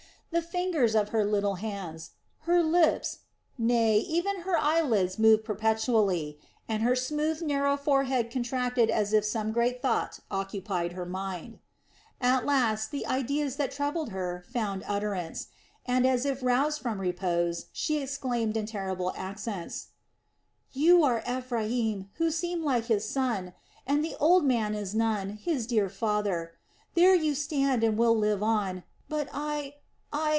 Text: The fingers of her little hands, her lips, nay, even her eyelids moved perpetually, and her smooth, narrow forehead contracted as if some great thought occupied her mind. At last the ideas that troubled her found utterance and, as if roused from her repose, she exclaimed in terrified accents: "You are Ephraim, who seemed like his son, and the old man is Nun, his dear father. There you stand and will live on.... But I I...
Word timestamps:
The 0.33 0.41
fingers 0.41 0.95
of 0.95 1.09
her 1.09 1.25
little 1.25 1.55
hands, 1.55 2.11
her 2.43 2.63
lips, 2.63 3.17
nay, 3.57 3.97
even 3.99 4.43
her 4.43 4.57
eyelids 4.57 5.19
moved 5.19 5.43
perpetually, 5.43 6.39
and 6.69 6.81
her 6.83 6.95
smooth, 6.95 7.41
narrow 7.41 7.75
forehead 7.75 8.31
contracted 8.31 8.89
as 8.89 9.11
if 9.11 9.25
some 9.25 9.51
great 9.51 9.81
thought 9.81 10.21
occupied 10.31 10.93
her 10.93 11.05
mind. 11.05 11.59
At 12.21 12.45
last 12.45 12.91
the 12.91 13.05
ideas 13.07 13.57
that 13.57 13.71
troubled 13.73 14.11
her 14.11 14.45
found 14.47 14.85
utterance 14.87 15.47
and, 15.85 16.07
as 16.07 16.25
if 16.25 16.41
roused 16.41 16.79
from 16.79 16.95
her 16.99 17.03
repose, 17.03 17.65
she 17.73 17.97
exclaimed 17.97 18.55
in 18.55 18.67
terrified 18.67 19.17
accents: 19.17 19.87
"You 20.71 21.03
are 21.03 21.21
Ephraim, 21.29 22.09
who 22.13 22.31
seemed 22.31 22.63
like 22.63 22.85
his 22.85 23.03
son, 23.03 23.51
and 23.85 24.01
the 24.01 24.15
old 24.17 24.45
man 24.45 24.75
is 24.75 24.95
Nun, 24.95 25.31
his 25.31 25.67
dear 25.67 25.89
father. 25.89 26.53
There 26.93 27.13
you 27.15 27.35
stand 27.35 27.83
and 27.83 27.97
will 27.97 28.15
live 28.15 28.41
on.... 28.41 28.83
But 29.09 29.27
I 29.33 29.73
I... 29.73 29.79